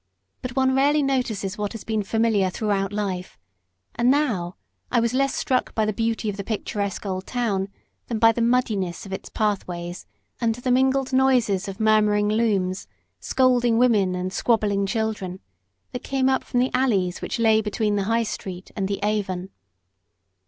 But 0.41 0.55
one 0.55 0.73
rarely 0.73 1.03
notices 1.03 1.59
what 1.59 1.73
has 1.73 1.83
been 1.83 2.01
familiar 2.01 2.49
throughout 2.49 2.91
life; 2.91 3.37
and 3.93 4.09
now 4.09 4.55
I 4.91 4.99
was 4.99 5.13
less 5.13 5.35
struck 5.35 5.75
by 5.75 5.85
the 5.85 5.93
beauty 5.93 6.27
of 6.27 6.37
the 6.37 6.43
picturesque 6.43 7.05
old 7.05 7.27
town 7.27 7.69
than 8.07 8.17
by 8.17 8.31
the 8.31 8.41
muddiness 8.41 9.05
of 9.05 9.13
its 9.13 9.29
pathways, 9.29 10.07
and 10.41 10.55
the 10.55 10.71
mingled 10.71 11.13
noises 11.13 11.67
of 11.67 11.79
murmuring 11.79 12.29
looms, 12.29 12.87
scolding 13.19 13.77
women, 13.77 14.15
and 14.15 14.33
squabbling 14.33 14.87
children, 14.87 15.39
that 15.91 16.03
came 16.03 16.29
up 16.29 16.43
from 16.43 16.61
the 16.61 16.71
alleys 16.73 17.21
which 17.21 17.37
lay 17.37 17.61
between 17.61 17.95
the 17.95 18.05
High 18.09 18.23
Street 18.23 18.71
and 18.75 18.87
the 18.87 18.97
Avon. 19.03 19.49